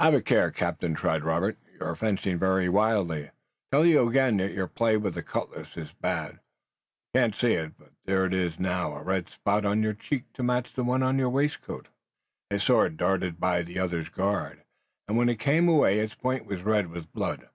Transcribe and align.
"Have 0.00 0.14
a 0.14 0.20
care, 0.20 0.50
captain!" 0.50 0.96
cried 0.96 1.22
Robert. 1.22 1.58
"You 1.78 1.86
are 1.86 1.94
fencing 1.94 2.40
very 2.40 2.68
wildly! 2.68 3.26
I 3.28 3.32
tell 3.70 3.84
you 3.86 4.08
again 4.08 4.36
that 4.38 4.50
your 4.52 4.66
play 4.66 4.96
with 4.96 5.14
the 5.14 5.22
cutlass 5.22 5.76
is 5.76 5.92
bad. 5.92 6.32
You 7.14 7.20
can't 7.20 7.36
see 7.36 7.52
it, 7.52 7.78
but 7.78 7.92
there 8.04 8.26
is 8.26 8.58
now 8.58 8.94
a 8.94 9.04
red 9.04 9.28
spot 9.30 9.64
on 9.64 9.84
your 9.84 9.94
cheek 9.94 10.24
to 10.32 10.42
match 10.42 10.72
the 10.72 10.82
one 10.82 11.04
on 11.04 11.18
your 11.18 11.30
waistcoat." 11.30 11.86
His 12.50 12.64
sword 12.64 12.96
darted 12.96 13.38
by 13.38 13.62
the 13.62 13.78
other's 13.78 14.08
guard, 14.08 14.64
and 15.06 15.16
when 15.16 15.28
it 15.28 15.38
came 15.38 15.68
away 15.68 16.00
it's 16.00 16.16
point 16.16 16.46
was 16.46 16.62
red 16.62 16.88
with 16.88 17.12
blood. 17.12 17.48